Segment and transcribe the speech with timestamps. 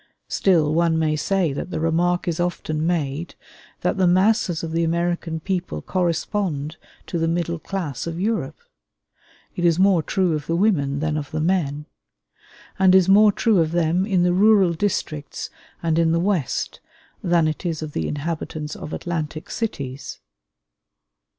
[0.29, 3.35] Still one may say that the remark so often made,
[3.81, 8.57] that the masses of the American people correspond to the middle class of Europe,
[9.55, 11.85] is more true of the women than of the men;
[12.79, 15.51] and is more true of them, in the rural districts
[15.83, 16.79] and in the West
[17.23, 20.19] than it is of the inhabitants of Atlantic cities.